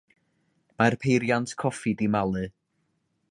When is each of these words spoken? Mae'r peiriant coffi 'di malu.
Mae'r 0.79 0.95
peiriant 1.03 1.53
coffi 1.63 1.95
'di 1.99 2.07
malu. 2.17 2.45